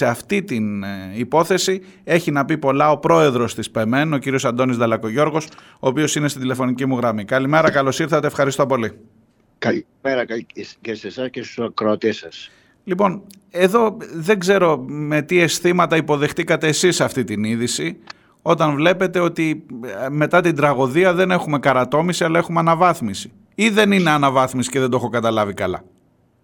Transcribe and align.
σε 0.00 0.06
αυτή 0.06 0.42
την 0.42 0.84
υπόθεση 1.14 1.82
έχει 2.04 2.30
να 2.30 2.44
πει 2.44 2.58
πολλά 2.58 2.90
ο 2.90 2.98
πρόεδρος 2.98 3.54
της 3.54 3.70
ΠΕΜΕΝ, 3.70 4.12
ο 4.12 4.18
κύριος 4.18 4.44
Αντώνης 4.44 4.76
Δαλακογιώργος, 4.76 5.46
ο 5.72 5.88
οποίος 5.88 6.14
είναι 6.14 6.28
στην 6.28 6.40
τηλεφωνική 6.40 6.86
μου 6.86 6.96
γραμμή. 6.96 7.24
Καλημέρα, 7.24 7.70
καλώς 7.70 7.98
ήρθατε, 7.98 8.26
ευχαριστώ 8.26 8.66
πολύ. 8.66 8.92
Καλημέρα 9.58 10.24
και 10.80 10.94
σε 10.94 11.06
εσάς 11.06 11.30
και 11.30 11.42
στους 11.42 11.58
ακροατές 11.58 12.16
σας. 12.16 12.50
Λοιπόν, 12.84 13.22
εδώ 13.50 13.96
δεν 14.14 14.38
ξέρω 14.38 14.84
με 14.88 15.22
τι 15.22 15.40
αισθήματα 15.40 15.96
υποδεχτήκατε 15.96 16.68
εσείς 16.68 17.00
αυτή 17.00 17.24
την 17.24 17.44
είδηση 17.44 17.96
όταν 18.42 18.74
βλέπετε 18.74 19.18
ότι 19.18 19.66
ε, 20.04 20.08
μετά 20.08 20.40
την 20.40 20.56
τραγωδία 20.56 21.14
δεν 21.14 21.30
έχουμε 21.30 21.58
καρατόμηση 21.58 22.24
αλλά 22.24 22.38
έχουμε 22.38 22.60
αναβάθμιση. 22.60 23.32
Ή 23.54 23.68
δεν 23.68 23.92
είναι 23.92 24.10
αναβάθμιση 24.10 24.70
και 24.70 24.80
δεν 24.80 24.90
το 24.90 24.96
έχω 24.96 25.08
καταλάβει 25.08 25.54
καλά. 25.54 25.84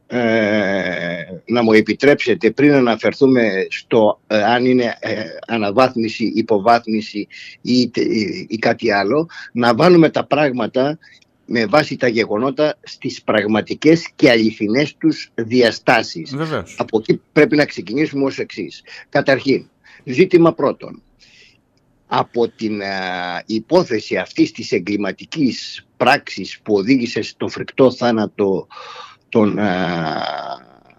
Ε, 0.09 1.25
να 1.47 1.63
μου 1.63 1.73
επιτρέψετε 1.73 2.51
πριν 2.51 2.73
αναφερθούμε 2.73 3.67
στο 3.71 4.21
ε, 4.27 4.43
αν 4.43 4.65
είναι 4.65 4.97
ε, 5.01 5.25
αναβάθμιση, 5.47 6.33
υποβάθμιση 6.35 7.27
ή, 7.61 7.91
ή 8.49 8.57
κάτι 8.59 8.91
άλλο 8.91 9.29
να 9.53 9.75
βάλουμε 9.75 10.11
τα 10.11 10.25
πράγματα 10.25 10.99
με 11.47 11.67
βάση 11.67 11.97
τα 11.97 12.09
γεγονότα 12.09 12.79
στις 12.83 13.23
πραγματικές 13.23 14.09
και 14.17 14.31
αληθινές 14.31 14.97
τους 14.97 15.31
διαστάσεις. 15.35 16.35
Από 16.77 16.99
εκεί 16.99 17.21
πρέπει 17.33 17.57
να 17.57 17.65
ξεκινήσουμε 17.65 18.25
ως 18.25 18.39
εξής. 18.39 18.83
Καταρχήν, 19.09 19.69
ζήτημα 20.05 20.53
πρώτον. 20.53 21.03
Από 22.07 22.49
την 22.49 22.81
υπόθεση 23.47 24.17
αυτής 24.17 24.53
της 24.53 24.73
εγκληματικής 24.73 25.87
πράξης 25.97 26.61
που 26.63 26.75
οδήγησε 26.75 27.23
στο 27.23 27.49
φρικτό 27.49 27.93
θάνατο 27.93 28.67
των 29.29 29.59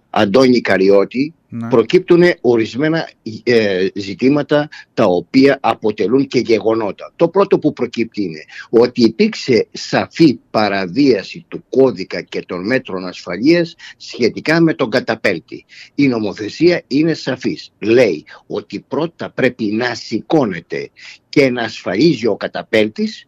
Αντώνη 0.09 0.62
Καριώτη 0.62 1.34
ναι. 1.49 1.70
προκύπτουν 1.70 2.23
ορισμένα 2.41 3.09
ε, 3.44 3.88
ζητήματα 3.94 4.70
τα 4.94 5.05
οποία 5.05 5.58
αποτελούν 5.62 6.27
και 6.27 6.40
γεγονότα. 6.40 7.14
Το 7.16 7.28
πρώτο 7.28 7.59
που 7.59 7.73
προκύπτει 7.73 8.23
είναι 8.23 8.44
ότι 8.69 9.03
υπήρξε 9.03 9.67
σαφή 9.72 10.39
παραβίαση 10.52 11.45
του 11.47 11.64
κώδικα 11.69 12.22
και 12.22 12.44
των 12.47 12.66
μέτρων 12.66 13.06
ασφαλείας 13.06 13.75
σχετικά 13.97 14.62
με 14.62 14.73
τον 14.73 14.89
καταπέλτη. 14.89 15.66
Η 15.95 16.08
νομοθεσία 16.08 16.81
είναι 16.88 17.14
σαφής. 17.14 17.72
Λέει 17.80 18.25
ότι 18.47 18.86
πρώτα 18.88 19.31
πρέπει 19.31 19.66
να 19.66 19.95
σηκώνεται 19.95 20.89
και 21.30 21.50
να 21.50 21.64
ασφαλίζει 21.64 22.28
ο 22.28 22.36
καταπέλτης 22.36 23.28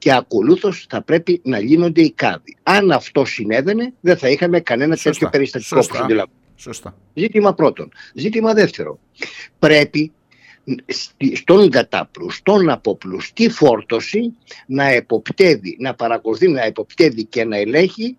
και 0.00 0.12
ακολούθως 0.12 0.86
θα 0.88 1.02
πρέπει 1.02 1.40
να 1.44 1.58
λύνονται 1.58 2.00
οι 2.00 2.12
κάβοι. 2.12 2.56
Αν 2.62 2.90
αυτό 2.90 3.24
συνέβαινε 3.24 3.92
δεν 4.00 4.16
θα 4.16 4.28
είχαμε 4.28 4.60
κανένα 4.60 4.94
Σωστά. 4.94 5.10
τέτοιο 5.10 5.28
περιστατικό 5.28 5.82
Σωστά. 5.82 6.06
που 6.06 6.30
Σωστά. 6.56 6.96
Ζήτημα 7.14 7.54
πρώτον. 7.54 7.92
Ζήτημα 8.14 8.54
δεύτερο. 8.54 8.98
Πρέπει 9.58 10.12
στον 11.34 11.70
κατάπλου, 11.70 12.30
στον 12.30 12.70
απόπλου, 12.70 13.20
στη 13.20 13.50
φόρτωση 13.50 14.34
να 14.66 14.84
εποπτεύει, 14.84 15.76
να 15.80 15.94
παρακολουθεί, 15.94 16.48
να 16.48 16.62
εποπτεύει 16.62 17.24
και 17.24 17.44
να 17.44 17.56
ελέγχει 17.56 18.16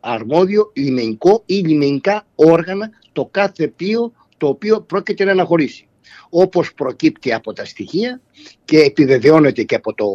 αρμόδιο 0.00 0.72
λιμενικό 0.74 1.42
ή 1.46 1.54
λιμενικά 1.54 2.26
όργανα 2.34 2.90
το 3.12 3.28
κάθε 3.30 3.68
πλοίο 3.68 4.12
το 4.36 4.48
οποίο 4.48 4.80
πρόκειται 4.80 5.24
να 5.24 5.30
αναχωρήσει 5.30 5.87
όπως 6.28 6.74
προκύπτει 6.74 7.32
από 7.32 7.52
τα 7.52 7.64
στοιχεία 7.64 8.20
και 8.64 8.78
επιβεβαιώνεται 8.78 9.62
και 9.62 9.74
από, 9.74 9.94
το, 9.94 10.06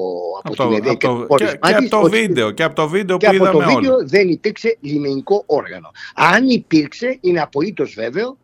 από, 0.44 0.56
την 0.56 0.74
ΕΔΕ 0.74 0.94
και, 0.96 1.08
από 1.08 1.36
και, 1.38 1.46
και, 1.46 1.74
από 1.74 1.90
το 1.90 2.10
βίντεο 2.10 2.52
και 2.52 2.64
από 2.64 2.76
το 2.76 2.88
βίντεο 2.88 3.18
που 3.18 3.34
είδαμε 3.34 3.50
από 3.50 3.60
το 3.60 3.66
βίντεο 3.66 4.08
δεν 4.08 4.30
υπήρξε 4.30 4.78
λιμενικό 4.80 5.44
όργανο. 5.46 5.92
Αν 6.16 6.50
υπήρξε, 6.50 7.18
είναι 7.22 7.42
απολύτως 7.42 7.94
βέβαιο, 7.94 8.38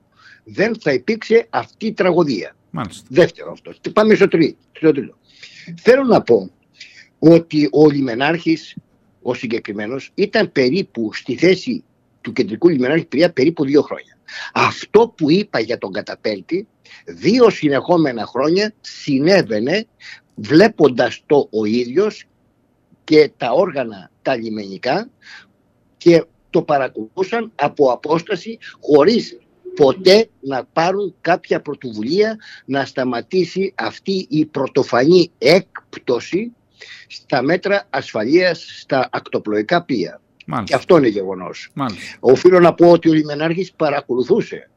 δεν 0.44 0.76
θα 0.80 0.94
υπήρξε 0.94 1.48
αυτή 1.50 1.86
η 1.86 1.94
τραγωδία. 1.94 2.56
Μάλιστα. 2.70 3.08
Δεύτερο 3.10 3.52
αυτό. 3.52 3.92
Πάμε 3.94 4.16
στο 4.16 4.28
τρίτο. 4.28 4.58
Θέλω 5.76 6.04
να 6.04 6.22
πω 6.22 6.52
ότι 7.20 7.70
ο 7.72 7.90
λιμενάρχης, 7.90 8.76
ο 9.22 9.34
συγκεκριμένος, 9.34 10.12
ήταν 10.16 10.52
περίπου 10.52 11.14
στη 11.14 11.36
θέση 11.36 11.84
του 12.22 12.34
κεντρικού 12.34 12.70
λιμενάρχη 12.70 13.06
Πυρία 13.06 13.32
περίπου 13.32 13.66
δύο 13.66 13.82
χρόνια. 13.82 14.18
Αυτό 14.54 15.14
που 15.18 15.32
είπα 15.32 15.60
για 15.60 15.78
τον 15.78 15.92
καταπέλτη 15.92 16.68
δύο 17.06 17.50
συνεχόμενα 17.50 18.26
χρόνια 18.26 18.74
συνέβαινε 18.82 19.86
βλέποντας 20.36 21.24
το 21.26 21.48
ο 21.52 21.66
ίδιος 21.66 22.26
και 23.04 23.32
τα 23.38 23.52
όργανα 23.52 24.12
τα 24.22 24.36
λιμενικά 24.36 25.10
και 25.98 26.24
το 26.50 26.62
παρακολουθούσαν 26.62 27.52
από 27.56 27.92
απόσταση 27.92 28.58
χωρίς 28.80 29.38
ποτέ 29.76 30.30
να 30.40 30.66
πάρουν 30.66 31.16
κάποια 31.22 31.62
πρωτοβουλία 31.62 32.38
να 32.66 32.86
σταματήσει 32.86 33.74
αυτή 33.76 34.28
η 34.30 34.46
πρωτοφανή 34.46 35.32
έκπτωση 35.38 36.52
στα 37.08 37.42
μέτρα 37.42 37.88
ασφαλείας 37.90 38.66
στα 38.80 39.10
ακτοπλοϊκά 39.12 39.84
πλοία. 40.56 40.64
Και 40.64 40.76
αυτό 40.76 40.98
είναι 40.98 41.08
γεγονός. 41.08 41.72
Οφείλω 42.20 42.60
να 42.60 42.74
πω 42.74 42.92
ότι 42.92 43.10
ο 43.10 43.14
Λιμενάρχης 43.14 43.74
παρακολουθούσε 43.74 44.70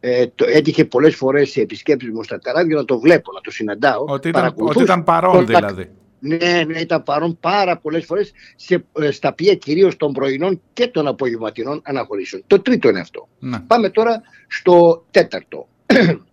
ε, 0.00 0.26
το, 0.34 0.44
έτυχε 0.48 0.84
πολλές 0.84 1.14
φορές 1.14 1.50
σε 1.50 1.60
επισκέψεις 1.60 2.10
μου 2.10 2.22
στα 2.22 2.38
καράβια 2.38 2.76
να 2.76 2.84
το 2.84 2.98
βλέπω, 2.98 3.32
να 3.32 3.40
το 3.40 3.50
συναντάω. 3.50 4.04
Ότι 4.06 4.28
ήταν, 4.28 4.54
ότι 4.56 4.82
ήταν 4.82 5.04
παρόν 5.04 5.46
δηλαδή. 5.46 5.90
Ναι, 6.18 6.64
ναι, 6.66 6.78
ήταν 6.78 7.02
παρόν 7.02 7.38
πάρα 7.40 7.78
πολλές 7.78 8.04
φορές 8.04 8.32
σε, 8.56 8.84
ε, 8.92 9.10
στα 9.10 9.28
οποία 9.28 9.54
κυρίως 9.54 9.96
των 9.96 10.12
πρωινών 10.12 10.60
και 10.72 10.86
των 10.86 11.06
απογευματινών 11.06 11.80
αναχωρήσεων. 11.84 12.42
Το 12.46 12.60
τρίτο 12.60 12.88
είναι 12.88 13.00
αυτό. 13.00 13.28
Ναι. 13.38 13.60
Πάμε 13.60 13.90
τώρα 13.90 14.22
στο 14.48 15.04
τέταρτο. 15.10 15.68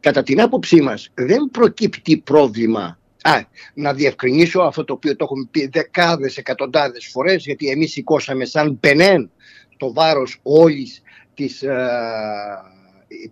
Κατά 0.00 0.22
την 0.22 0.40
άποψή 0.40 0.80
μας 0.80 1.10
δεν 1.14 1.48
προκύπτει 1.52 2.16
πρόβλημα 2.16 2.98
Α, 3.26 3.40
να 3.74 3.92
διευκρινίσω 3.94 4.60
αυτό 4.60 4.84
το 4.84 4.92
οποίο 4.92 5.16
το 5.16 5.24
έχουμε 5.24 5.48
πει 5.50 5.68
δεκάδες, 5.72 6.36
εκατοντάδες 6.36 7.08
φορές 7.12 7.44
γιατί 7.44 7.68
εμείς 7.68 7.92
σηκώσαμε 7.92 8.44
σαν 8.44 8.80
πενέν 8.80 9.30
το 9.76 9.92
βάρος 9.92 10.38
όλης 10.42 11.02
της, 11.34 11.62
ε, 11.62 11.76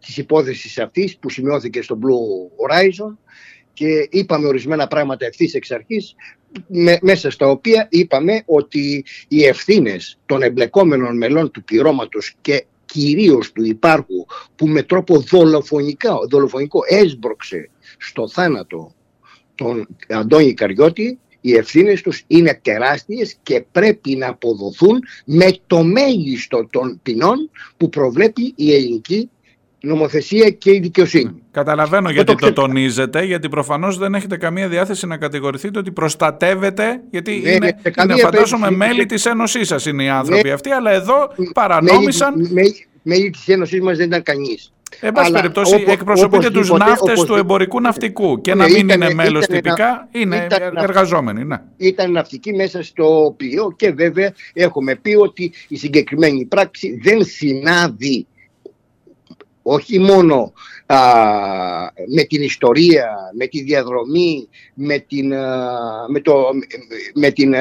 της 0.00 0.16
υπόθεσης 0.16 0.78
αυτής 0.78 1.16
που 1.16 1.30
σημειώθηκε 1.30 1.82
στο 1.82 1.98
Blue 2.02 2.66
Horizon 2.66 3.16
και 3.72 4.08
είπαμε 4.10 4.46
ορισμένα 4.46 4.86
πράγματα 4.86 5.26
ευθύς 5.26 5.54
εξ 5.54 5.70
αρχής 5.70 6.14
μέσα 7.00 7.30
στα 7.30 7.48
οποία 7.48 7.86
είπαμε 7.90 8.42
ότι 8.46 9.04
οι 9.28 9.44
ευθύνες 9.44 10.18
των 10.26 10.42
εμπλεκόμενων 10.42 11.16
μελών 11.16 11.50
του 11.50 11.64
πληρώματος 11.64 12.34
και 12.40 12.64
κυρίως 12.84 13.52
του 13.52 13.64
υπάρχου 13.64 14.26
που 14.56 14.66
με 14.66 14.82
τρόπο 14.82 15.24
δολοφονικό 16.28 16.80
έσπρωξε 16.88 17.70
στο 17.98 18.28
θάνατο 18.28 18.94
τον 19.54 19.86
Αντώνη 20.08 20.54
Καριώτη 20.54 21.18
οι 21.40 21.54
ευθύνες 21.54 22.02
τους 22.02 22.22
είναι 22.26 22.58
τεράστιες 22.62 23.36
και 23.42 23.64
πρέπει 23.72 24.16
να 24.16 24.28
αποδοθούν 24.28 25.02
με 25.24 25.56
το 25.66 25.82
μέγιστο 25.82 26.66
των 26.70 27.00
ποινών 27.02 27.50
που 27.76 27.88
προβλέπει 27.88 28.52
η 28.56 28.74
ελληνική 28.74 29.30
νομοθεσία 29.80 30.50
και 30.50 30.72
η 30.72 30.80
δικαιοσύνη. 30.80 31.42
Καταλαβαίνω 31.50 32.10
γιατί 32.10 32.34
το, 32.34 32.52
τονίζετε, 32.52 33.24
γιατί 33.24 33.48
προφανώς 33.48 33.98
δεν 33.98 34.14
έχετε 34.14 34.36
καμία 34.36 34.68
διάθεση 34.68 35.06
να 35.06 35.16
κατηγορηθείτε 35.16 35.78
ότι 35.78 35.90
προστατεύετε, 35.90 37.00
γιατί 37.10 37.40
ναι, 37.44 37.50
είναι, 37.50 37.76
είναι 38.02 38.16
φαντάζομαι 38.16 38.70
μέλη 38.70 39.06
της 39.06 39.26
Ένωσής 39.26 39.68
σας 39.68 39.86
είναι 39.86 40.02
οι 40.02 40.08
άνθρωποι 40.08 40.50
αυτοί, 40.50 40.70
αλλά 40.70 40.90
εδώ 40.90 41.34
παρανόμησαν... 41.54 42.48
Μέλη, 42.50 42.86
μέλη 43.02 43.30
της 43.30 43.48
Ένωσής 43.48 43.80
μας 43.80 43.96
δεν 43.96 44.06
ήταν 44.06 44.22
κανείς. 44.22 44.72
Εν 45.00 45.12
πάση 45.12 45.32
περιπτώσει, 45.32 45.74
όπως, 45.74 45.92
εκπροσωπείτε 45.92 46.50
τους 46.50 46.70
ναύτες 46.70 47.24
του 47.24 47.34
εμπορικού 47.34 47.80
ναυτικού 47.80 48.40
και 48.40 48.54
να 48.54 48.64
μην 48.64 48.88
είναι 48.88 49.14
μέλος 49.14 49.46
τυπικά, 49.46 50.08
είναι 50.10 50.46
εργαζόμενοι. 50.76 51.44
Ναι. 51.44 51.56
Ήταν 51.76 52.12
ναυτικοί 52.12 52.52
μέσα 52.52 52.82
στο 52.82 53.34
πλοίο 53.36 53.74
και 53.76 53.90
βέβαια 53.90 54.34
έχουμε 54.52 54.94
πει 54.94 55.14
ότι 55.14 55.52
η 55.68 55.76
συγκεκριμένη 55.76 56.44
πράξη 56.44 56.98
δεν 57.02 57.24
συνάδει 57.24 58.26
όχι 59.66 59.98
μόνο 59.98 60.52
α, 60.86 60.98
με 62.14 62.22
την 62.22 62.42
ιστορία, 62.42 63.14
με 63.38 63.46
τη 63.46 63.62
διαδρομή, 63.62 64.48
με 64.74 64.98
την, 64.98 65.28
με 66.08 66.20
το, 66.22 66.44
με 67.14 67.30
την 67.30 67.54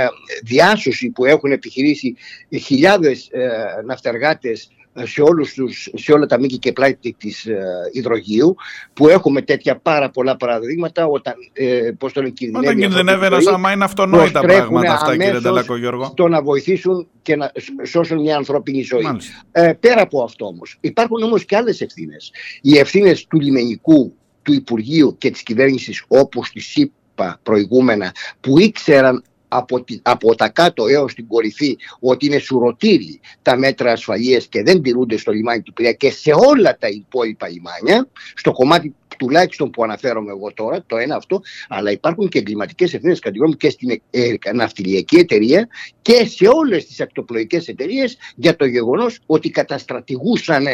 διάσωση 0.44 1.10
που 1.10 1.26
έχουν 1.26 1.52
επιχειρήσει 1.52 2.16
χιλιάδες 2.60 3.28
ε, 3.32 3.50
ναυτεργάτες 3.86 4.70
σε, 5.04 5.22
όλους 5.22 5.54
τους, 5.54 5.90
σε 5.94 6.12
όλα 6.12 6.26
τα 6.26 6.40
μήκη 6.40 6.58
και 6.58 6.72
πλάτη 6.72 7.16
της 7.18 7.46
ε, 7.46 7.64
υδρογείου 7.92 8.56
που 8.94 9.10
έχουμε 9.10 9.42
τέτοια 9.42 9.76
πάρα 9.76 10.10
πολλά 10.10 10.38
παραδείγματα 10.38 11.06
όταν, 11.06 11.34
ε, 11.54 11.92
πώς 11.98 12.14
τον 12.14 12.34
κινδυνεύει 12.34 12.66
όταν 12.66 12.80
κινδυνεύει 12.80 13.26
ένας 13.26 13.48
άμα 13.48 13.72
είναι 13.72 13.84
αυτονόητα 13.84 14.40
πράγματα 14.40 14.94
αυτά 14.94 15.18
κύριε 15.18 15.40
Νταλάκο 15.40 15.78
Γιώργο. 15.78 16.06
στο 16.06 16.28
να 16.28 16.42
βοηθήσουν 16.42 17.08
και 17.22 17.36
να 17.36 17.52
σώσουν 17.84 18.22
μια 18.22 18.36
ανθρώπινη 18.38 18.82
ζωή. 18.82 19.06
Ε, 19.52 19.74
πέρα 19.80 20.02
από 20.02 20.24
αυτό 20.24 20.46
όμως 20.46 20.78
υπάρχουν 20.82 21.24
όμως 21.24 21.46
και 21.46 21.56
άλλες 21.56 21.82
ευθύνες. 21.82 22.32
Οι 22.62 22.78
ευθύνες 22.78 23.28
του 23.28 23.40
λιμενικού 23.40 24.14
του 24.42 24.54
Υπουργείου 24.54 25.16
και 25.18 25.32
της 25.32 25.44
κυβέρνησης 25.44 26.04
όπως 26.08 26.50
τις 26.50 26.76
είπα 26.76 27.40
προηγούμενα 27.44 28.12
που 28.40 28.60
ήξεραν 28.60 29.24
από, 29.58 29.84
από 30.02 30.36
τα 30.36 30.50
κάτω 30.50 30.88
έως 30.88 31.14
την 31.14 31.28
κορυφή 31.28 31.78
ότι 32.00 32.26
είναι 32.26 32.38
σουρωτήρι 32.38 33.20
τα 33.42 33.58
μέτρα 33.58 33.92
ασφαλείας 33.92 34.48
και 34.48 34.64
δεν 34.64 34.82
τηρούνται 34.82 35.18
στο 35.18 35.32
λιμάνι 35.32 35.62
του 35.62 35.74
Πειραιά 35.74 35.94
και 35.94 36.12
σε 36.12 36.32
όλα 36.50 36.78
τα 36.78 36.88
υπόλοιπα 36.88 37.48
λιμάνια, 37.48 38.08
στο 38.36 38.52
κομμάτι 38.52 38.96
τουλάχιστον 39.18 39.70
που 39.70 39.84
αναφέρομαι 39.84 40.32
εγώ 40.32 40.54
τώρα, 40.54 40.84
το 40.88 40.98
ένα 40.98 41.16
αυτό, 41.16 41.42
αλλά 41.68 41.92
υπάρχουν 41.92 42.30
και 42.30 42.40
εγκληματικές 42.40 42.94
ευθύνες 42.94 43.20
κατηγορούν 43.20 43.58
και 43.58 43.70
στην 43.70 44.02
ε, 44.10 44.34
ναυτιλιακή 44.54 45.16
εταιρεία 45.16 45.68
και 46.02 46.26
σε 46.26 46.48
όλες 46.48 46.86
τις 46.86 47.02
ακτοπλοϊκές 47.02 47.68
εταιρείες 47.68 48.18
για 48.36 48.56
το 48.56 48.66
γεγονός 48.66 49.20
ότι 49.26 49.50
καταστρατηγούσαν 49.50 50.66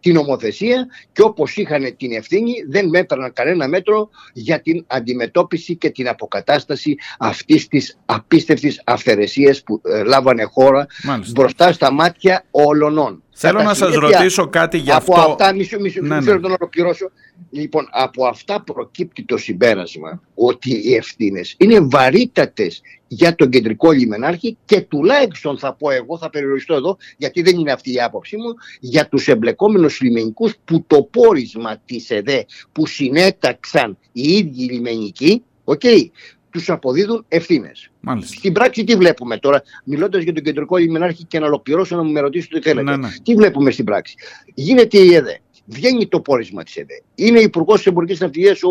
την 0.00 0.16
ομοθεσία 0.16 0.86
και 1.12 1.22
όπως 1.22 1.56
είχαν 1.56 1.96
την 1.96 2.12
ευθύνη 2.12 2.52
δεν 2.68 2.88
μέτραναν 2.88 3.32
κανένα 3.32 3.68
μέτρο 3.68 4.08
για 4.32 4.60
την 4.60 4.84
αντιμετώπιση 4.86 5.76
και 5.76 5.90
την 5.90 6.08
αποκατάσταση 6.08 6.96
αυτής 7.18 7.68
της 7.68 7.98
απίστευτης 8.04 8.82
αυθαιρεσίας 8.84 9.62
που 9.62 9.80
ε, 9.84 10.02
λάβανε 10.02 10.42
χώρα 10.42 10.86
Μάλιστα. 11.04 11.32
μπροστά 11.40 11.72
στα 11.72 11.92
μάτια 11.92 12.44
όλων. 12.50 13.22
Θέλω 13.40 13.62
να 13.62 13.74
σας 13.74 13.94
ρωτήσω 13.94 14.48
κάτι 14.48 14.78
γι' 14.78 14.90
αυτό. 14.90 15.12
Από 15.12 15.30
αυτά, 15.30 15.54
μισό, 15.54 15.80
μισό, 15.80 16.00
ναι, 16.02 16.20
ναι. 16.20 16.34
να 16.34 16.56
ολοκληρώσω. 16.60 17.10
Λοιπόν, 17.50 17.88
από 17.90 18.26
αυτά 18.26 18.62
προκύπτει 18.62 19.24
το 19.24 19.36
συμπέρασμα 19.36 20.22
ότι 20.34 20.70
οι 20.70 20.94
ευθύνες 20.94 21.54
είναι 21.58 21.80
βαρύτατες 21.80 22.80
για 23.06 23.34
τον 23.34 23.50
κεντρικό 23.50 23.90
λιμενάρχη 23.90 24.56
και 24.64 24.80
τουλάχιστον 24.80 25.58
θα 25.58 25.74
πω 25.74 25.90
εγώ, 25.90 26.18
θα 26.18 26.30
περιοριστώ 26.30 26.74
εδώ, 26.74 26.96
γιατί 27.16 27.42
δεν 27.42 27.58
είναι 27.58 27.72
αυτή 27.72 27.92
η 27.92 28.00
άποψή 28.00 28.36
μου, 28.36 28.54
για 28.80 29.08
τους 29.08 29.28
εμπλεκόμενους 29.28 30.00
λιμενικούς 30.00 30.54
που 30.64 30.84
το 30.86 31.02
πόρισμα 31.02 31.82
της 31.84 32.10
ΕΔΕ 32.10 32.44
που 32.72 32.86
συνέταξαν 32.86 33.98
οι 34.12 34.32
ίδιοι 34.32 34.62
λιμενικοί, 34.62 35.42
okay, 35.64 36.10
τους 36.58 36.70
αποδίδουν 36.70 37.24
ευθύνες. 37.28 37.90
Στην 38.20 38.52
πράξη 38.52 38.84
τι 38.84 38.94
βλέπουμε 38.94 39.36
τώρα, 39.38 39.62
μιλώντας 39.84 40.22
για 40.22 40.32
τον 40.32 40.42
κεντρικό 40.42 40.76
λιμενάρχη 40.76 41.24
και 41.24 41.38
να 41.38 41.46
ολοκληρώσω 41.46 41.96
να 41.96 42.02
μου 42.02 42.12
με 42.12 42.20
ρωτήσετε 42.20 42.58
τι 42.58 42.68
θέλετε. 42.68 42.90
Ναι, 42.90 42.96
ναι. 42.96 43.08
Τι 43.22 43.34
βλέπουμε 43.34 43.70
στην 43.70 43.84
πράξη. 43.84 44.14
Γίνεται 44.54 44.98
η 44.98 45.14
ΕΔΕ. 45.14 45.38
Βγαίνει 45.70 46.06
το 46.06 46.20
πόρισμα 46.20 46.62
της 46.62 46.76
ΕΔΕ. 46.76 47.02
Είναι 47.14 47.40
υπουργός 47.40 47.76
της 47.76 47.86
Εμπορικής 47.86 48.20
Ναυτιλίας 48.20 48.62
ο 48.62 48.70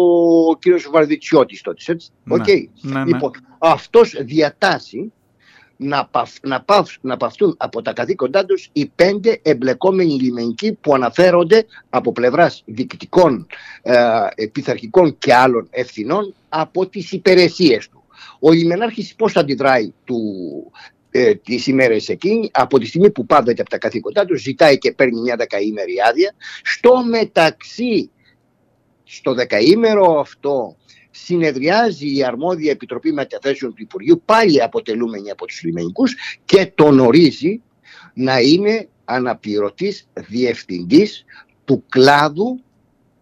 κ. 0.60 0.90
Βαρδιτσιώτης 0.92 1.62
τότε. 1.62 1.84
Έτσι. 1.86 2.10
Ναι. 2.24 2.36
Okay. 2.36 2.68
Ναι, 2.82 3.04
λοιπόν, 3.06 3.32
αυτός 3.58 4.16
διατάσσει 4.20 5.12
να, 5.78 6.06
παφ, 6.06 6.34
να, 6.42 6.62
παφ, 6.62 6.96
να 7.02 7.18
παυτούν 7.18 7.56
από 7.58 7.82
τα 7.82 7.94
καθήκοντά 7.94 8.46
τους 8.46 8.70
οι 8.74 8.86
πέντε 8.86 9.40
εμπλεκόμενοι 9.42 10.14
λιμενικοί 10.14 10.74
που 10.74 10.94
αναφέρονται 10.94 11.66
από 11.90 12.12
πλευράς 12.12 12.64
διοικητικών, 12.66 13.48
ε, 13.82 14.46
πειθαρχικών 14.52 15.18
και 15.18 15.34
άλλων 15.34 15.68
ευθυνών 15.70 16.34
από 16.50 16.88
τις 16.88 17.12
υπηρεσίες 17.12 17.90
του. 17.90 18.04
Ο 18.40 18.52
λιμενάρχης 18.52 19.16
πώς 19.16 19.36
αντιδράει 19.36 19.94
του, 20.04 20.22
ε, 21.12 21.36
τις 21.36 21.68
ημέρες 21.68 22.10
εκείνη, 22.10 22.50
από 22.54 22.80
τη 22.80 22.86
στιγμή 22.86 23.12
που 23.12 23.26
πάβεται 23.26 23.62
από 23.62 23.70
τα 23.70 23.78
καθήκοντά 23.78 24.26
τους, 24.26 24.42
ζητάει 24.42 24.78
και 24.78 24.92
παίρνει 24.92 25.22
μια 25.22 25.36
δεκαήμερη 25.36 25.96
άδεια. 26.10 26.36
Στο 26.64 27.04
μεταξύ, 27.04 28.10
στο 29.04 29.34
δεκαήμερο 29.34 30.20
αυτό, 30.20 30.76
συνεδριάζει 31.24 32.16
η 32.16 32.24
αρμόδια 32.24 32.72
Επιτροπή 32.72 33.12
Μεταθέσεων 33.12 33.74
του 33.74 33.82
Υπουργείου, 33.82 34.22
πάλι 34.26 34.64
αποτελούμενη 34.64 35.30
από 35.30 35.46
τους 35.46 35.64
λιμενικούς 35.64 36.16
και 36.46 36.72
τον 36.76 37.00
ορίζει 37.00 37.62
να 38.14 38.40
είναι 38.40 38.88
αναπληρωτής 39.06 40.08
διευθυντής 40.14 41.26
του 41.66 41.84
κλάδου 41.90 42.60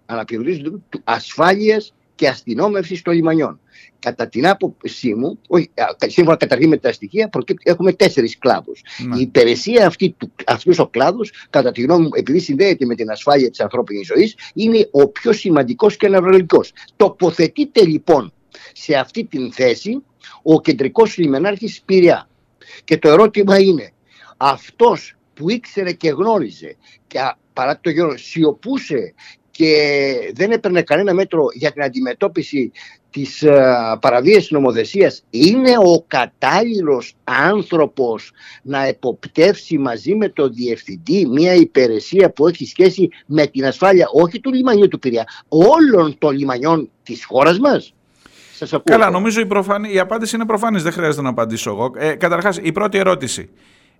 αναπληρωτής 0.06 0.62
του 0.62 1.01
ασφάλειας 1.03 1.94
και 2.15 2.27
αστυνόμευσης 2.27 3.01
των 3.01 3.13
λιμανιών. 3.13 3.59
Κατά 4.00 4.27
την 4.27 4.47
άποψή 4.47 5.13
μου, 5.13 5.39
όχι, 5.47 5.71
σύμφωνα 6.00 6.38
καταρχήν 6.38 6.69
με 6.69 6.77
τα 6.77 6.91
στοιχεία, 6.91 7.29
έχουμε 7.63 7.94
τέσσερις 7.94 8.38
κλάδους. 8.38 8.81
Ναι. 9.07 9.17
Η 9.17 9.21
υπηρεσία 9.21 9.85
αυτή, 9.85 10.15
αυτός 10.45 10.79
ο 10.79 10.88
κλάδος, 10.88 11.31
κατά 11.50 11.71
τη 11.71 11.81
γνώμη 11.81 12.03
μου, 12.03 12.09
επειδή 12.13 12.39
συνδέεται 12.39 12.85
με 12.85 12.95
την 12.95 13.09
ασφάλεια 13.09 13.50
της 13.50 13.59
ανθρώπινης 13.59 14.06
ζωής, 14.07 14.35
είναι 14.53 14.88
ο 14.91 15.07
πιο 15.07 15.33
σημαντικός 15.33 15.97
και 15.97 16.06
αναβρολικό. 16.06 16.63
Τοποθετείται 16.95 17.85
λοιπόν 17.85 18.33
σε 18.73 18.95
αυτή 18.95 19.23
την 19.25 19.51
θέση 19.51 20.03
ο 20.44 20.61
κεντρικός 20.61 21.18
λιμενάρχης 21.18 21.81
Πυριά. 21.85 22.29
Και 22.83 22.97
το 22.97 23.09
ερώτημα 23.09 23.59
είναι, 23.59 23.91
αυτός 24.38 25.15
που 25.33 25.50
ήξερε 25.50 25.91
και 25.91 26.09
γνώριζε 26.09 26.75
και 27.07 27.19
παρά 27.53 27.79
το 27.81 27.89
γεγονός 27.89 28.23
σιωπούσε 28.23 29.13
και 29.57 30.31
δεν 30.34 30.52
έπαιρνε 30.52 30.81
κανένα 30.81 31.13
μέτρο 31.13 31.46
για 31.54 31.72
την 31.72 31.84
αντιμετώπιση 31.84 32.72
της 33.10 33.44
uh, 33.46 33.96
παραβίασης 34.02 34.52
νομοθεσίας 34.52 35.24
είναι 35.30 35.72
ο 35.78 36.04
κατάλληλος 36.07 37.13
άνθρωπος 37.24 38.31
να 38.62 38.86
εποπτεύσει 38.86 39.78
μαζί 39.78 40.16
με 40.16 40.30
το 40.30 40.50
διευθυντή 40.50 41.25
μια 41.25 41.54
υπηρεσία 41.54 42.30
που 42.31 42.48
έχει 42.48 42.66
σχέση 42.66 43.10
με 43.25 43.48
την 43.48 43.66
ασφάλεια 43.66 44.07
όχι 44.13 44.40
του 44.40 44.54
λιμανιού 44.54 44.88
του 44.88 45.00
Πυριά, 45.00 45.24
όλων 45.48 46.18
των 46.18 46.36
λιμανιών 46.36 46.90
της 47.04 47.25
χώρας 47.25 47.60
μας. 47.60 47.94
Σας 48.54 48.74
ακούω. 48.74 48.96
Καλά, 48.98 49.10
νομίζω 49.10 49.42
η, 49.42 49.46
προφανή, 49.46 49.94
η 49.94 50.00
απάντηση 50.00 50.36
είναι 50.36 50.46
προφανής, 50.46 50.84
δεν 50.84 50.92
χρειάζεται 50.92 51.22
να 51.22 51.30
απαντήσω 51.30 51.69
εγώ. 51.69 51.92
Ε, 51.98 52.13
καταρχάς, 52.13 52.60
η 52.62 52.72
πρώτη 52.72 52.98
ερώτηση. 52.98 53.50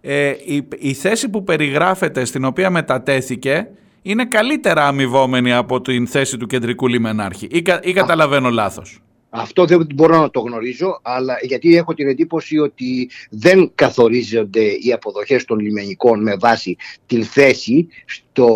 Ε, 0.02 0.34
η, 0.46 0.68
η 0.78 0.94
θέση 0.94 1.30
που 1.30 1.44
περιγράφεται, 1.44 2.26
στην 2.26 2.46
οποία 2.46 2.70
μετατέθηκε, 2.70 3.68
είναι 4.08 4.26
καλύτερα 4.26 4.88
αμοιβόμενη 4.88 5.54
από 5.54 5.82
την 5.82 6.08
θέση 6.08 6.38
του 6.38 6.46
κεντρικού 6.48 6.88
λιμενάρχη 6.88 7.46
ή, 7.46 7.64
ή 7.82 7.94
καταλαβαίνω 7.94 8.50
λάθος. 8.50 9.00
Αυτό 9.30 9.66
δεν 9.66 9.88
μπορώ 9.96 10.20
να 10.20 10.30
το 10.30 10.40
γνωρίζω, 10.40 11.00
αλλά 11.02 11.38
γιατί 11.42 11.76
έχω 11.76 11.94
την 11.94 12.08
εντύπωση 12.08 12.58
ότι 12.58 13.10
δεν 13.30 13.72
καθορίζονται 13.76 14.62
οι 14.62 14.92
αποδοχές 14.94 15.46
των 15.46 15.60
λιμενικών 15.60 16.22
με 16.22 16.36
βάση 16.40 16.76
την 17.06 17.24
θέση 17.24 17.88
στο... 18.06 18.48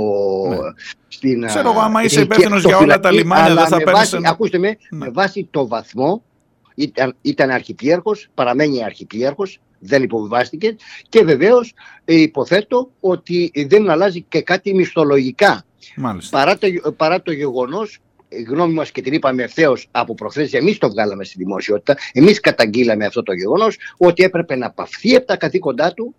Ναι. 0.49 0.57
Στην, 1.07 1.45
Ξέρω 1.45 1.69
εγώ, 1.69 1.79
άμα 1.79 2.03
είσαι 2.03 2.21
υπεύθυνος 2.21 2.63
για 2.63 2.77
όλα 2.77 2.99
τα 2.99 3.11
λιμάνια, 3.11 3.53
δεν 3.53 3.67
θα 3.67 3.77
παίρνεις... 3.77 4.13
Ακούστε 4.13 4.57
με, 4.57 4.67
ναι. 4.67 4.97
με 4.97 5.09
βάση 5.09 5.47
το 5.51 5.67
βαθμό, 5.67 6.23
ήταν, 6.75 7.15
ήταν 7.21 7.49
αρχιπλήρχος, 7.49 8.27
παραμένει 8.33 8.83
αρχιπλήρχος, 8.83 9.59
δεν 9.79 10.03
υποβιβάστηκε 10.03 10.75
και 11.09 11.23
βεβαίως 11.23 11.73
ε, 12.05 12.15
υποθέτω 12.15 12.91
ότι 12.99 13.51
δεν 13.67 13.89
αλλάζει 13.89 14.21
και 14.21 14.41
κάτι 14.41 14.73
μισθολογικά. 14.73 15.63
Παρά 16.29 16.57
το, 16.57 16.67
παρά 16.97 17.21
το 17.21 17.31
γεγονός 17.31 17.99
η 18.29 18.41
γνώμη 18.41 18.73
μας 18.73 18.91
και 18.91 19.01
την 19.01 19.13
είπαμε 19.13 19.43
ευθέως 19.43 19.87
από 19.91 20.15
προχθές, 20.15 20.53
εμείς 20.53 20.77
το 20.77 20.89
βγάλαμε 20.89 21.23
στη 21.23 21.37
δημοσιότητα, 21.37 21.97
εμείς 22.13 22.39
καταγγείλαμε 22.39 23.05
αυτό 23.05 23.23
το 23.23 23.33
γεγονός, 23.33 23.77
ότι 23.97 24.23
έπρεπε 24.23 24.55
να 24.55 24.71
παυθεί 24.71 25.15
από 25.15 25.25
τα 25.25 25.37
καθήκοντά 25.37 25.93
του, 25.93 26.15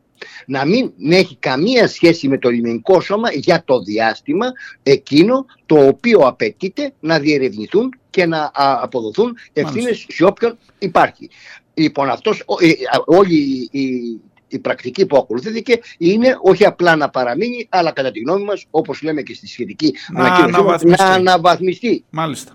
να 0.46 0.64
μην 0.64 0.92
έχει 1.10 1.36
καμία 1.36 1.88
σχέση 1.88 2.28
με 2.28 2.38
το 2.38 2.48
λιμενικό 2.48 3.00
σώμα 3.00 3.32
για 3.32 3.62
το 3.64 3.80
διάστημα 3.80 4.46
εκείνο 4.82 5.46
το 5.66 5.86
οποίο 5.86 6.18
απαιτείται 6.18 6.92
να 7.00 7.18
διερευνηθούν 7.18 7.99
και 8.10 8.26
να 8.26 8.50
αποδοθούν 8.54 9.36
ευθύνες 9.52 10.06
σε 10.08 10.24
όποιον 10.24 10.58
υπάρχει. 10.78 11.30
Λοιπόν, 11.74 12.10
αυτός, 12.10 12.44
ε, 12.60 12.72
όλη 13.04 13.68
η, 13.70 14.20
η 14.48 14.58
πρακτική 14.58 15.06
που 15.06 15.16
ακολουθήθηκε 15.16 15.80
είναι 15.98 16.36
όχι 16.42 16.64
απλά 16.64 16.96
να 16.96 17.08
παραμείνει, 17.10 17.66
αλλά 17.68 17.92
κατά 17.92 18.10
τη 18.10 18.20
γνώμη 18.20 18.44
μας, 18.44 18.64
όπως 18.70 19.02
λέμε 19.02 19.22
και 19.22 19.34
στη 19.34 19.46
σχετική 19.46 19.94
να 20.12 20.24
ανακοίνωση, 20.24 20.86
να 20.86 21.04
αναβαθμιστεί. 21.04 22.04
Μάλιστα. 22.10 22.52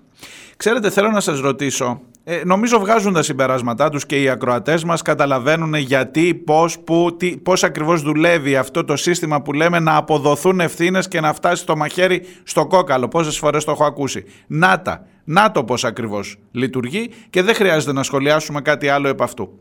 Ξέρετε, 0.56 0.90
θέλω 0.90 1.10
να 1.10 1.20
σας 1.20 1.40
ρωτήσω, 1.40 2.00
ε, 2.28 2.42
νομίζω 2.44 2.78
βγάζουν 2.78 3.12
τα 3.12 3.22
συμπεράσματά 3.22 3.88
τους 3.88 4.06
και 4.06 4.22
οι 4.22 4.28
ακροατές 4.28 4.84
μας 4.84 5.02
καταλαβαίνουν 5.02 5.74
γιατί, 5.74 6.34
πώς, 6.34 6.78
που, 6.78 7.16
τι, 7.18 7.36
πώς 7.36 7.64
ακριβώς 7.64 8.02
δουλεύει 8.02 8.56
αυτό 8.56 8.84
το 8.84 8.96
σύστημα 8.96 9.42
που 9.42 9.52
λέμε 9.52 9.78
να 9.78 9.96
αποδοθούν 9.96 10.60
ευθύνες 10.60 11.08
και 11.08 11.20
να 11.20 11.32
φτάσει 11.32 11.66
το 11.66 11.76
μαχαίρι 11.76 12.22
στο 12.42 12.66
κόκαλο. 12.66 13.08
Πόσες 13.08 13.38
φορές 13.38 13.64
το 13.64 13.70
έχω 13.70 13.84
ακούσει. 13.84 14.24
Να 14.46 14.82
τα. 14.82 15.06
Να 15.24 15.50
το 15.50 15.64
πώς 15.64 15.84
ακριβώς 15.84 16.36
λειτουργεί 16.50 17.10
και 17.30 17.42
δεν 17.42 17.54
χρειάζεται 17.54 17.92
να 17.92 18.02
σχολιάσουμε 18.02 18.60
κάτι 18.60 18.88
άλλο 18.88 19.08
επ' 19.08 19.22
αυτού. 19.22 19.58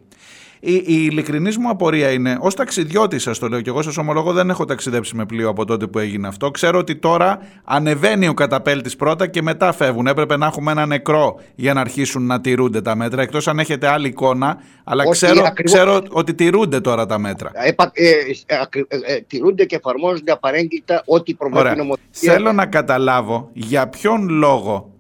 Η, 0.68 0.74
η 0.74 0.84
ειλικρινής 0.86 1.58
μου 1.58 1.70
απορία 1.70 2.12
είναι, 2.12 2.38
ως 2.40 2.56
ταξιδιώτης, 2.56 3.24
σας 3.24 3.40
το 3.40 3.48
λέω 3.48 3.62
και 3.62 3.70
εγώ 3.70 3.82
σας 3.82 3.98
ομολογώ, 3.98 4.34
δεν 4.34 4.50
έχω 4.50 4.66
ταξιδέψει 4.66 5.16
με 5.16 5.26
πλοίο 5.26 5.50
από 5.50 5.66
τότε 5.66 5.88
που 5.88 6.00
έγινε 6.00 6.28
αυτό. 6.28 6.52
Ξέρω 6.52 6.80
ότι 6.80 6.96
τώρα 6.96 7.40
ανεβαίνει 7.64 8.28
ο 8.28 8.34
καταπέλτης 8.34 8.96
πρώτα 8.96 9.28
και 9.28 9.42
μετά 9.42 9.72
φεύγουν. 9.72 10.08
Έπρεπε 10.08 10.38
να 10.38 10.46
έχουμε 10.46 10.72
ένα 10.72 10.86
νεκρό 10.86 11.40
για 11.56 11.74
να 11.74 11.82
αρχίσουν 11.82 12.26
να 12.26 12.42
τηρούνται 12.42 12.82
τα 12.82 12.96
μέτρα. 12.96 13.22
Εκτός 13.22 13.48
αν 13.48 13.60
έχετε 13.60 13.88
άλλη 13.88 14.08
εικόνα, 14.08 14.58
αλλά 14.84 15.10
ξέρω, 15.10 15.44
ξέρω 15.64 16.02
ότι 16.10 16.34
τηρούνται 16.34 16.80
τώρα 16.80 17.06
τα 17.06 17.20
μέτρα. 17.20 17.52
Ε, 17.54 17.70
ε, 17.94 18.10
ε, 18.46 19.14
ε, 19.14 19.22
τηρούνται 19.28 19.66
και 19.66 19.76
εφαρμόζονται 19.76 20.32
απαρέγκλητα 20.32 21.04
ό,τι 21.06 21.34
προβλέπει 21.34 21.78
νομοθεσία. 21.78 22.34
Θέλω 22.34 22.52
να 22.52 22.66
καταλάβω 22.66 23.50
για 23.54 23.88
ποιον 23.88 24.30
λόγο, 24.30 24.94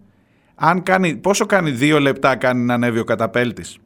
αν 0.55 0.83
κάνει, 0.83 1.15
πόσο 1.15 1.45
κάνει 1.45 1.71
δύο 1.71 1.99
λεπτά 1.99 2.35
κάνει 2.35 2.63
να 2.63 2.73
ανέβει 2.73 2.99
ο 2.99 3.03
καταπέλτης; 3.03 3.77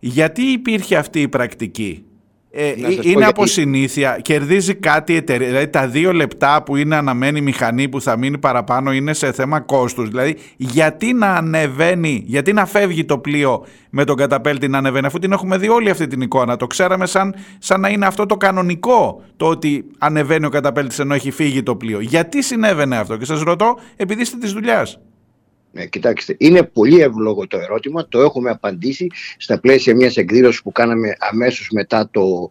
Γιατί 0.00 0.42
υπήρχε 0.42 0.96
αυτή 0.96 1.20
η 1.20 1.28
πρακτική; 1.28 2.04
ε, 2.52 2.72
είναι 3.02 3.26
από 3.26 3.46
συνήθεια, 3.46 4.18
κερδίζει 4.22 4.74
κάτι 4.74 5.12
η 5.12 5.16
εταιρεία. 5.16 5.46
Δηλαδή 5.46 5.68
τα 5.68 5.86
δύο 5.86 6.12
λεπτά 6.12 6.62
που 6.62 6.76
είναι 6.76 6.96
αναμένη 6.96 7.38
η 7.38 7.42
μηχανή 7.42 7.88
που 7.88 8.00
θα 8.00 8.18
μείνει 8.18 8.38
παραπάνω 8.38 8.92
είναι 8.92 9.12
σε 9.12 9.32
θέμα 9.32 9.60
κόστους. 9.60 10.08
Δηλαδή 10.08 10.36
γιατί 10.56 11.12
να 11.12 11.26
ανεβαίνει, 11.34 12.22
γιατί 12.26 12.52
να 12.52 12.66
φεύγει 12.66 13.04
το 13.04 13.18
πλοίο 13.18 13.66
με 13.90 14.04
τον 14.04 14.16
καταπέλτη 14.16 14.68
να 14.68 14.78
ανεβαίνει 14.78 15.06
αφού 15.06 15.18
την 15.18 15.32
έχουμε 15.32 15.58
δει 15.58 15.68
όλη 15.68 15.90
αυτή 15.90 16.06
την 16.06 16.20
εικόνα. 16.20 16.56
Το 16.56 16.66
ξέραμε 16.66 17.06
σαν, 17.06 17.34
σαν 17.58 17.80
να 17.80 17.88
είναι 17.88 18.06
αυτό 18.06 18.26
το 18.26 18.36
κανονικό 18.36 19.22
το 19.36 19.46
ότι 19.46 19.84
ανεβαίνει 19.98 20.46
ο 20.46 20.48
καταπέλτης 20.48 20.98
ενώ 20.98 21.14
έχει 21.14 21.30
φύγει 21.30 21.62
το 21.62 21.76
πλοίο. 21.76 22.00
Γιατί 22.00 22.42
συνέβαινε 22.42 22.96
αυτό; 22.96 23.16
Και 23.16 23.24
σας 23.24 23.40
ρωτώ 23.40 23.78
επειδή 23.96 24.20
είστε 24.20 24.36
της 24.36 24.52
δουλειάς. 24.52 24.98
Ναι, 25.72 25.86
κοιτάξτε, 25.86 26.34
είναι 26.38 26.62
πολύ 26.62 27.00
εύλογο 27.00 27.46
το 27.46 27.58
ερώτημα. 27.58 28.08
Το 28.08 28.20
έχουμε 28.20 28.50
απαντήσει 28.50 29.06
στα 29.36 29.60
πλαίσια 29.60 29.94
μιας 29.94 30.16
εκδήλωσης 30.16 30.62
που 30.62 30.72
κάναμε 30.72 31.16
αμέσως 31.18 31.68
μετά 31.70 32.08
το 32.10 32.48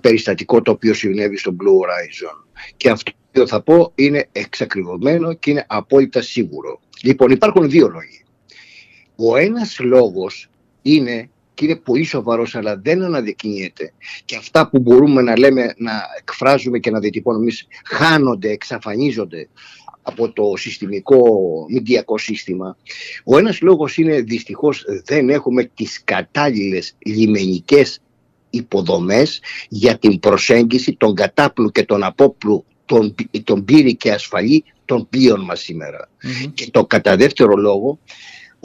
περιστατικό 0.00 0.62
το 0.62 0.70
οποίο 0.70 0.94
συνέβη 0.94 1.36
στο 1.36 1.56
Blue 1.60 1.64
Horizon. 1.64 2.44
Και 2.76 2.90
αυτό 2.90 3.12
που 3.32 3.46
θα 3.46 3.62
πω 3.62 3.92
είναι 3.94 4.28
εξακριβωμένο 4.32 5.32
και 5.32 5.50
είναι 5.50 5.64
απόλυτα 5.68 6.20
σίγουρο. 6.22 6.80
Λοιπόν, 7.02 7.30
υπάρχουν 7.30 7.70
δύο 7.70 7.88
λόγοι. 7.88 8.24
Ο 9.16 9.36
ένας 9.36 9.78
λόγος 9.78 10.48
είναι 10.82 11.30
και 11.56 11.64
είναι 11.64 11.76
πολύ 11.76 12.04
σοβαρός, 12.04 12.54
αλλά 12.54 12.76
δεν 12.76 13.02
αναδεικνύεται. 13.02 13.92
Και 14.24 14.36
αυτά 14.36 14.68
που 14.68 14.78
μπορούμε 14.78 15.22
να 15.22 15.38
λέμε, 15.38 15.74
να 15.76 15.92
εκφράζουμε 16.18 16.78
και 16.78 16.90
να 16.90 16.98
διατυπώνουμε 16.98 17.42
εμείς 17.42 17.66
χάνονται, 17.84 18.50
εξαφανίζονται 18.50 19.48
από 20.02 20.32
το 20.32 20.52
συστημικό 20.56 21.20
μηντιακό 21.70 22.18
σύστημα. 22.18 22.76
Ο 23.24 23.38
ένας 23.38 23.60
λόγος 23.60 23.96
είναι 23.96 24.20
δυστυχώς 24.20 24.84
δεν 25.04 25.30
έχουμε 25.30 25.64
τις 25.64 26.04
κατάλληλες 26.04 26.94
λιμενικές 26.98 28.00
υποδομές 28.50 29.40
για 29.68 29.98
την 29.98 30.18
προσέγγιση 30.18 30.96
των 30.98 31.14
κατάπλου 31.14 31.70
και 31.70 31.84
των 31.84 32.02
απόπλου 32.02 32.64
των, 32.84 33.14
των 33.44 33.64
πύρη 33.64 33.96
και 33.96 34.12
ασφαλή 34.12 34.64
των 34.84 35.08
πλοίων 35.08 35.40
μας 35.40 35.60
σημερα 35.60 36.08
Και 36.54 36.70
το 36.70 36.86
κατά 36.86 37.16
δεύτερο 37.16 37.56
λόγο, 37.56 37.98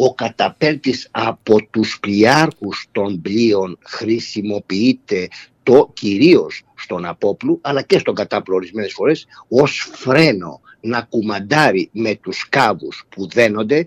ο 0.03 0.13
καταπέλτης 0.13 1.08
από 1.12 1.65
τους 1.70 2.00
πλοιάρχους 2.00 2.88
των 2.91 3.22
πλοίων 3.22 3.77
χρησιμοποιείται 3.81 5.27
το 5.63 5.91
κυρίως 5.93 6.63
στον 6.75 7.05
απόπλου 7.05 7.60
αλλά 7.62 7.81
και 7.81 8.00
στον 8.00 8.15
κατάπλου 8.15 8.55
ορισμένες 8.55 8.93
φορές 8.93 9.25
ως 9.48 9.91
φρένο 9.93 10.62
να 10.81 11.01
κουμαντάρει 11.01 11.89
με 11.91 12.15
τους 12.15 12.50
κάβους 12.50 13.05
που 13.10 13.27
δένονται 13.27 13.86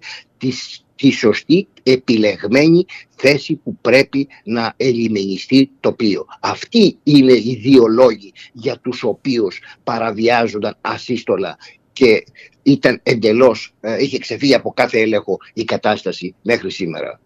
τη 0.97 1.11
σωστή 1.11 1.69
επιλεγμένη 1.83 2.85
θέση 3.17 3.55
που 3.55 3.77
πρέπει 3.81 4.29
να 4.45 4.75
ελιμενιστεί 4.77 5.71
το 5.81 5.93
πλοίο. 5.93 6.27
Αυτοί 6.41 6.99
είναι 7.03 7.33
οι 7.33 7.59
δύο 7.63 7.87
λόγοι 7.87 8.33
για 8.53 8.79
τους 8.79 9.03
οποίους 9.03 9.61
παραβιάζονταν 9.85 10.77
ασύστολα 10.81 11.57
και 11.95 12.25
ήταν 12.63 13.01
εντελώς, 13.03 13.75
ε, 13.81 14.03
είχε 14.03 14.19
ξεφύγει 14.19 14.55
από 14.55 14.73
κάθε 14.73 15.01
έλεγχο 15.01 15.39
η 15.55 15.65
κατάσταση 15.65 16.35
μέχρι 16.43 16.71
σήμερα. 16.71 17.21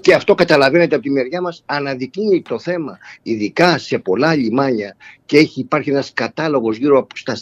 Και 0.00 0.14
αυτό 0.14 0.34
καταλαβαίνετε 0.34 0.94
από 0.94 1.04
τη 1.04 1.10
μεριά 1.10 1.40
μας 1.40 1.62
αναδεικνύει 1.66 2.42
το 2.42 2.58
θέμα 2.58 2.98
ειδικά 3.22 3.78
σε 3.78 3.98
πολλά 3.98 4.34
λιμάνια 4.34 4.96
και 5.26 5.38
έχει, 5.38 5.60
υπάρχει 5.60 5.90
ένας 5.90 6.12
κατάλογος 6.12 6.76
γύρω 6.76 6.98
από 6.98 7.16
στα 7.16 7.36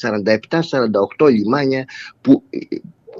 47-48 1.16 1.30
λιμάνια 1.30 1.84
που 2.20 2.42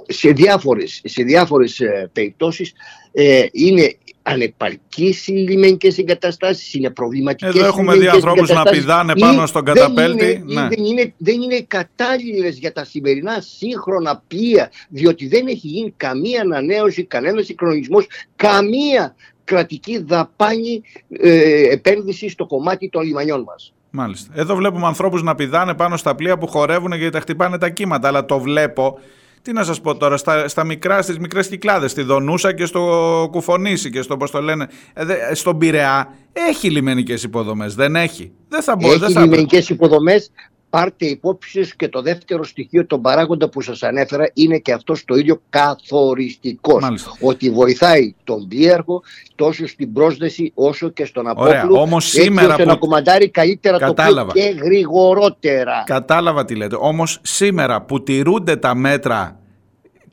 σε 0.07 0.31
διάφορες, 0.31 1.01
σε 1.03 1.23
διάφορες 1.23 1.79
ε, 1.79 2.09
περιπτώσεις 2.13 2.73
ε, 3.11 3.45
είναι 3.51 3.95
ανεπαρκείς 4.27 5.27
οι 5.27 5.31
λιμενικές 5.31 5.97
εγκαταστάσεις, 5.97 6.73
είναι 6.73 6.89
προβληματικές 6.89 7.55
Εδώ 7.55 7.65
έχουμε 7.65 7.95
δει 7.95 8.07
ανθρώπους 8.07 8.49
να 8.49 8.63
πηδάνε 8.63 9.13
πάνω 9.15 9.45
στον 9.45 9.65
καταπέλτη. 9.65 10.25
Δεν 10.25 10.41
είναι, 10.47 10.61
ναι. 10.61 10.67
δεν, 10.67 10.85
είναι, 10.85 11.13
δεν 11.17 11.41
είναι 11.41 11.65
κατάλληλες 11.67 12.57
για 12.57 12.71
τα 12.71 12.85
σημερινά 12.85 13.41
σύγχρονα 13.41 14.23
πλοία, 14.27 14.71
διότι 14.89 15.27
δεν 15.27 15.47
έχει 15.47 15.67
γίνει 15.67 15.93
καμία 15.97 16.41
ανανέωση, 16.41 17.03
κανένας 17.03 17.45
συγχρονισμός, 17.45 18.07
καμία 18.35 19.15
κρατική 19.43 20.03
δαπάνη 20.03 20.81
ε, 21.09 21.71
επένδυση 21.71 22.29
στο 22.29 22.45
κομμάτι 22.45 22.89
των 22.89 23.03
λιμανιών 23.03 23.41
μας. 23.41 23.73
Μάλιστα. 23.89 24.33
Εδώ 24.35 24.55
βλέπουμε 24.55 24.85
ανθρώπους 24.85 25.23
να 25.23 25.35
πηδάνε 25.35 25.73
πάνω 25.73 25.97
στα 25.97 26.15
πλοία 26.15 26.37
που 26.37 26.47
χορεύουν 26.47 26.93
γιατί 26.93 27.11
τα 27.11 27.19
χτυπάνε 27.19 27.57
τα 27.57 27.69
κύματα, 27.69 28.07
αλλά 28.07 28.25
το 28.25 28.39
βλέπω 28.39 28.99
τι 29.45 29.53
να 29.53 29.63
σας 29.63 29.81
πω 29.81 29.95
τώρα, 29.95 30.17
στα, 30.17 30.47
στα 30.47 30.63
μικρά, 30.63 31.01
στις 31.01 31.19
μικρές 31.19 31.47
κυκλάδες, 31.47 31.91
στη 31.91 32.01
Δονούσα 32.01 32.53
και 32.53 32.65
στο 32.65 33.27
Κουφονήσι 33.31 33.89
και 33.89 34.01
στο 34.01 34.17
πώς 34.17 34.31
το 34.31 34.41
λένε, 34.41 34.67
ε, 34.93 35.33
στον 35.33 35.57
Πειραιά, 35.57 36.13
έχει 36.33 36.69
λιμενικές 36.69 37.23
υποδομές, 37.23 37.75
δεν 37.75 37.95
έχει. 37.95 38.31
Δεν 38.47 38.61
θα 38.63 38.75
μπορεί. 38.75 39.03
Έχει 39.03 39.19
λιμενικές 39.19 39.69
υποδομές, 39.69 40.31
πάρτε 40.75 41.05
υπόψη 41.05 41.69
και 41.77 41.89
το 41.89 42.01
δεύτερο 42.01 42.43
στοιχείο, 42.43 42.85
τον 42.85 43.01
παράγοντα 43.01 43.49
που 43.49 43.61
σας 43.61 43.83
ανέφερα, 43.83 44.29
είναι 44.33 44.57
και 44.57 44.71
αυτό 44.73 44.95
το 45.05 45.15
ίδιο 45.15 45.41
καθοριστικός. 45.49 46.83
Ότι 47.19 47.49
βοηθάει 47.49 48.15
τον 48.23 48.47
πλοίαρχο 48.47 49.03
τόσο 49.35 49.67
στην 49.67 49.93
πρόσδεση 49.93 50.51
όσο 50.55 50.89
και 50.89 51.05
στον 51.05 51.27
απόπλου. 51.27 51.75
όμως 51.75 52.05
σήμερα 52.05 52.49
ώστε 52.51 52.63
που... 52.63 52.69
να 52.69 52.75
κομμαντάρει 52.75 53.29
καλύτερα 53.29 53.77
Κατάλαβα. 53.77 54.33
το 54.33 54.39
πλοίο 54.39 54.53
και 54.53 54.59
γρηγορότερα. 54.59 55.83
Κατάλαβα 55.85 56.45
τι 56.45 56.55
λέτε. 56.55 56.75
Όμως 56.79 57.19
σήμερα 57.21 57.81
που 57.81 58.03
τηρούνται 58.03 58.55
τα 58.55 58.75
μέτρα 58.75 59.39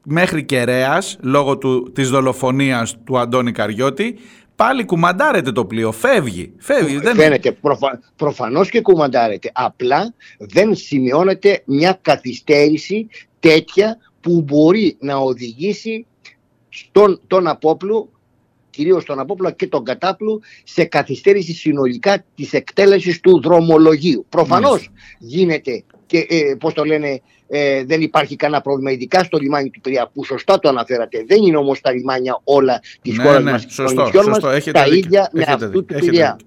μέχρι 0.04 0.44
κεραίας 0.44 1.18
λόγω 1.20 1.58
του, 1.58 1.92
της 1.92 2.10
δολοφονίας 2.10 2.96
του 3.04 3.18
Αντώνη 3.18 3.52
Καριώτη 3.52 4.18
πάλι 4.62 4.84
κουμαντάρεται 4.84 5.52
το 5.52 5.64
πλοίο, 5.64 5.92
φεύγει. 5.92 6.52
φεύγει 6.58 6.98
δεν... 6.98 7.14
Φαίνεται, 7.14 7.52
προφα... 7.52 8.00
προφανώς 8.16 8.70
και 8.70 8.80
κουμαντάρεται. 8.80 9.50
Απλά 9.54 10.14
δεν 10.38 10.74
σημειώνεται 10.74 11.62
μια 11.64 11.98
καθυστέρηση 12.02 13.08
τέτοια 13.40 13.96
που 14.20 14.42
μπορεί 14.42 14.96
να 15.00 15.16
οδηγήσει 15.16 16.06
στον 16.68 17.20
τον 17.26 17.46
απόπλου 17.46 18.10
κυρίως 18.70 19.04
τον 19.04 19.18
απόπλο 19.18 19.50
και 19.50 19.66
τον 19.66 19.84
κατάπλου, 19.84 20.40
σε 20.64 20.84
καθυστέρηση 20.84 21.52
συνολικά 21.52 22.24
της 22.34 22.52
εκτέλεσης 22.52 23.20
του 23.20 23.40
δρομολογίου. 23.40 24.26
Προφανώς 24.28 24.90
γίνεται 25.18 25.84
και 26.12 26.26
ε, 26.28 26.54
πώς 26.54 26.74
το 26.74 26.84
λένε, 26.84 27.20
ε, 27.48 27.84
δεν 27.84 28.00
υπάρχει 28.00 28.36
κανένα 28.36 28.60
πρόβλημα, 28.60 28.90
ειδικά 28.90 29.24
στο 29.24 29.38
λιμάνι 29.38 29.70
του 29.70 29.80
Πυριά, 29.80 30.10
που 30.14 30.24
σωστά 30.24 30.58
το 30.58 30.68
αναφέρατε. 30.68 31.24
Δεν 31.26 31.42
είναι 31.42 31.56
όμως 31.56 31.80
τα 31.80 31.92
λιμάνια 31.92 32.40
όλα 32.44 32.80
της 33.02 33.16
ναι, 33.16 33.22
χώρας 33.24 33.42
ναι, 33.44 33.50
μας 33.50 33.66
και 33.66 33.82
των 33.82 34.04
νησιών 34.04 34.28
μας 34.28 34.64
τα 34.72 34.86
ίδια 34.86 35.30
με 35.32 35.44
αυτού 35.48 35.84
του 35.84 35.94
Πυριά. 35.94 36.38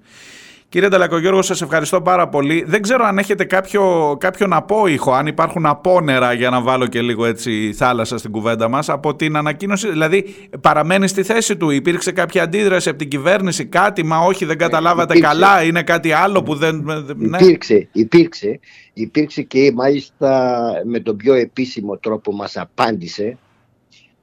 Κύριε 0.75 0.89
Νταλακογιώργο, 0.89 1.41
σας 1.41 1.61
ευχαριστώ 1.61 2.01
πάρα 2.01 2.27
πολύ. 2.27 2.63
Δεν 2.67 2.81
ξέρω 2.81 3.05
αν 3.05 3.17
έχετε 3.17 3.43
κάποιο, 3.43 4.15
κάποιον 4.19 4.53
απόϊχο, 4.53 5.13
αν 5.13 5.27
υπάρχουν 5.27 5.65
απόνερα 5.65 6.33
για 6.33 6.49
να 6.49 6.61
βάλω 6.61 6.87
και 6.87 7.01
λίγο 7.01 7.25
έτσι 7.25 7.73
θάλασσα 7.73 8.17
στην 8.17 8.31
κουβέντα 8.31 8.69
μας, 8.69 8.89
από 8.89 9.15
την 9.15 9.35
ανακοίνωση, 9.35 9.89
δηλαδή 9.89 10.35
παραμένεις 10.61 11.09
στη 11.09 11.23
θέση 11.23 11.57
του, 11.57 11.69
υπήρξε 11.69 12.11
κάποια 12.11 12.43
αντίδραση 12.43 12.89
από 12.89 12.97
την 12.97 13.07
κυβέρνηση, 13.07 13.65
κάτι, 13.65 14.03
μα 14.03 14.17
όχι 14.17 14.45
δεν 14.45 14.57
καταλάβατε 14.57 15.19
καλά, 15.19 15.63
είναι 15.63 15.83
κάτι 15.83 16.11
άλλο 16.11 16.43
που 16.43 16.55
δεν... 16.55 16.83
Ναι. 17.15 17.37
Υπήρξε, 17.37 17.87
υπήρξε, 17.91 18.59
υπήρξε 18.93 19.41
και 19.41 19.71
μάλιστα 19.75 20.63
με 20.85 20.99
τον 20.99 21.17
πιο 21.17 21.33
επίσημο 21.33 21.97
τρόπο 21.97 22.33
μας 22.33 22.57
απάντησε 22.57 23.37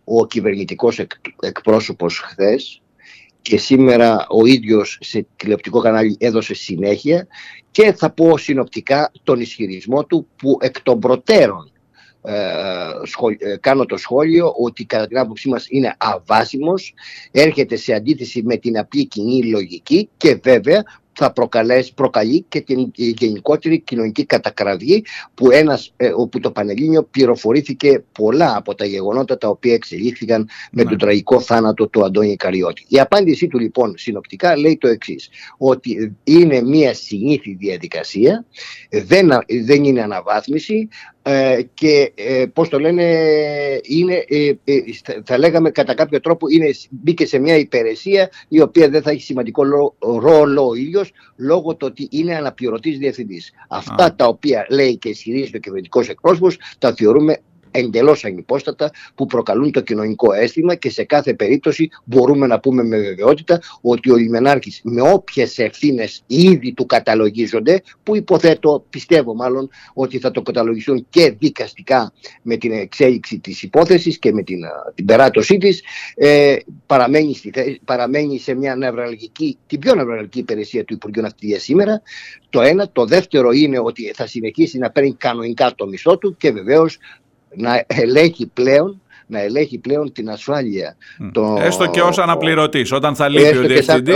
ο 0.05 0.27
κυβερνητικός 0.27 0.99
εκ, 0.99 1.11
εκπρόσωπος 1.41 2.19
χθες, 2.19 2.82
και 3.43 3.59
σήμερα 3.59 4.27
ο 4.29 4.47
ίδιος 4.47 4.99
σε 5.01 5.27
τηλεοπτικό 5.37 5.81
κανάλι 5.81 6.17
έδωσε 6.21 6.55
συνέχεια 6.55 7.27
και 7.71 7.93
θα 7.93 8.11
πω 8.11 8.39
συνοπτικά 8.39 9.13
τον 9.23 9.41
ισχυρισμό 9.41 10.05
του 10.05 10.27
που 10.37 10.59
εκ 10.61 10.83
των 10.83 10.99
προτέρων 10.99 11.73
ε, 12.25 12.33
ε, 13.39 13.57
κάνω 13.61 13.85
το 13.85 13.97
σχόλιο 13.97 14.55
ότι 14.59 14.85
κατά 14.85 15.07
την 15.07 15.19
άποψή 15.19 15.49
μας 15.49 15.67
είναι 15.69 15.95
αβάσιμος, 15.99 16.95
έρχεται 17.31 17.77
σε 17.77 17.93
αντίθεση 17.95 18.43
με 18.43 18.57
την 18.57 18.79
απλή 18.79 19.07
κοινή 19.07 19.45
λογική 19.45 20.09
και 20.17 20.39
βέβαια 20.43 20.83
θα 21.13 21.33
προκαλέσει, 21.33 21.95
προκαλεί 21.95 22.45
και 22.49 22.61
την 22.61 22.91
γενικότερη 22.95 23.81
κοινωνική 23.81 24.25
κατακραυγή 24.25 25.05
που 25.35 25.51
ένας, 25.51 25.93
ε, 25.97 26.13
όπου 26.17 26.41
το 26.41 26.51
Πανελλήνιο 26.51 27.03
πληροφορήθηκε 27.03 28.05
πολλά 28.13 28.57
από 28.57 28.75
τα 28.75 28.85
γεγονότα 28.85 29.39
τα 29.39 29.49
οποία 29.49 29.75
εξελίχθηκαν 29.75 30.49
με 30.73 30.83
ναι. 30.83 30.89
τον 30.89 30.99
τραγικό 30.99 31.41
θάνατο 31.41 31.87
του 31.89 32.05
Αντώνη 32.05 32.37
Καριώτη. 32.37 32.85
Η 32.89 33.01
απάντησή 33.01 33.47
του 33.47 33.59
λοιπόν 33.59 33.95
συνοπτικά 33.97 34.57
λέει 34.57 34.79
το 34.81 34.89
εξής 34.89 35.29
ότι 35.59 36.17
είναι 36.25 36.63
μια 36.63 36.95
συνήθη 36.95 37.55
διαδικασία, 37.55 38.45
δεν, 38.91 39.29
δεν 39.65 39.85
είναι 39.85 40.03
αναβάθμιση, 40.03 40.89
ε, 41.23 41.63
και 41.75 42.13
ε, 42.15 42.45
πώς 42.53 42.69
το 42.69 42.79
λένε 42.79 43.03
είναι, 43.83 44.25
ε, 44.29 44.53
ε, 44.65 44.81
θα 45.25 45.39
λέγαμε 45.39 45.71
κατά 45.71 45.95
κάποιο 45.95 46.21
τρόπο 46.21 46.47
είναι, 46.49 46.71
μπήκε 46.91 47.27
σε 47.27 47.39
μια 47.39 47.57
υπηρεσία 47.57 48.31
η 48.49 48.61
οποία 48.61 48.89
δεν 48.89 49.03
θα 49.03 49.11
έχει 49.11 49.23
σημαντικό 49.23 49.63
ρόλο 50.21 50.69
ο 50.69 50.75
ίδιος 50.75 51.13
λόγω 51.37 51.75
του 51.75 51.87
ότι 51.91 52.09
είναι 52.11 52.37
αναπληρωτής 52.37 52.99
διευθυντής. 52.99 53.53
Αυτά 53.69 54.15
τα 54.15 54.27
οποία 54.27 54.67
λέει 54.71 54.97
και 54.97 55.09
ισχυρίζει 55.09 55.57
ο 55.57 55.59
κυβερνητικός 55.59 56.09
εκπρόσωπος 56.09 56.59
τα 56.79 56.95
θεωρούμε 56.95 57.37
εντελώς 57.73 58.25
ανυπόστατα 58.25 58.91
που 59.15 59.27
προκαλούν 59.27 59.73
το 59.73 59.81
κοινωνικό 59.81 60.33
αίσθημα 60.33 60.75
και 60.75 60.91
σε 60.91 61.05
κάθε 61.05 61.35
περίπτωση 61.35 61.89
μπορούμε 62.05 62.47
να 62.47 62.61
πούμε 62.61 62.83
με 62.83 62.99
βεβαιότητα 62.99 63.61
ότι 63.81 64.11
ο 64.11 64.17
Λιμενάρχης 64.17 64.81
με 64.85 65.03
όποιες 65.03 65.59
ευθύνες 65.59 66.23
ήδη 66.27 66.73
του 66.73 66.87
καταλογίζονται 66.87 67.83
που 68.03 68.17
υποθέτω, 68.17 68.85
πιστεύω 68.91 69.35
μάλλον 69.35 69.69
ότι 69.95 70.19
θα 70.19 70.31
το 70.31 70.43
καταλογιστούν 70.43 71.07
και 71.11 71.35
δικαστικά 71.39 72.13
με 72.43 72.57
την 72.57 72.73
εξέλιξη 72.73 73.39
της 73.39 73.63
υπόθεσης 73.63 74.19
και 74.19 74.33
με 74.33 74.43
την, 74.43 74.61
την 74.95 75.05
περάτωσή 75.05 75.57
της 75.57 75.83
ε, 76.15 76.57
παραμένει, 76.87 77.35
στη, 77.35 77.81
παραμένει 77.85 78.39
σε 78.39 78.55
μια 78.55 78.77
νευραλγική, 78.77 79.59
την 79.67 79.79
πιο 79.79 79.95
νευραλγική 79.95 80.39
υπηρεσία 80.39 80.85
του 80.85 80.95
Υπουργείου 80.95 81.23
Ναυτιλίας 81.23 81.63
σήμερα. 81.63 82.03
Το 82.51 82.61
ένα, 82.61 82.91
το 82.93 83.05
δεύτερο 83.05 83.51
είναι 83.51 83.79
ότι 83.79 84.13
θα 84.15 84.27
συνεχίσει 84.27 84.79
να 84.79 84.91
παίρνει 84.91 85.15
κανονικά 85.15 85.75
το 85.75 85.87
μισθό 85.87 86.19
του 86.19 86.37
και 86.37 86.51
βεβαίως 86.51 86.99
να 87.57 87.85
ελέγχει 87.87 88.47
πλέον 88.47 89.03
να 89.33 89.41
ελέγχει 89.41 89.79
πλέον 89.79 90.13
την 90.13 90.31
ασφάλεια. 90.31 90.97
Mm. 91.23 91.31
Το... 91.33 91.57
Έστω 91.61 91.87
και 91.87 92.01
ως 92.01 92.19
αναπληρωτής, 92.19 92.93
όταν 92.93 93.15
θα 93.15 93.29
λείπει 93.29 93.57
ο 93.57 93.61
διευθυντής. 93.63 94.15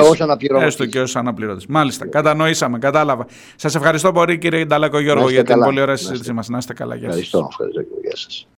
Έστω 0.61 0.87
και 0.87 1.01
ως 1.01 1.17
αναπληρωτής. 1.17 1.67
Μάλιστα, 1.67 2.09
κατανοήσαμε, 2.09 2.79
κατάλαβα. 2.79 3.27
Σας 3.57 3.75
ευχαριστώ 3.75 4.13
πολύ 4.13 4.39
κύριε 4.39 4.65
Νταλάκο 4.65 4.99
Γιώργο 4.99 5.31
για 5.31 5.45
την 5.45 5.59
πολύ 5.59 5.81
ωραία 5.81 5.97
συζήτηση 5.97 6.33
μας. 6.33 6.49
Να 6.49 6.59
είστε 6.59 6.73
καλά. 6.73 6.95
Ευχαριστώ, 6.95 7.49
ευχαριστώ. 7.51 7.81
Γεια 8.03 8.17
σας. 8.17 8.49